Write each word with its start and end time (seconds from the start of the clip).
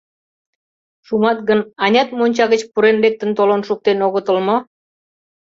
Шумат 1.07 1.39
гын, 1.47 1.59
анят 1.85 2.09
монча 2.17 2.45
гыч 2.53 2.61
пурен 2.71 2.97
лектын 3.03 3.31
толын 3.37 3.61
шуктен 3.67 3.97
огытыл 4.07 4.37
мо?.. 4.47 4.57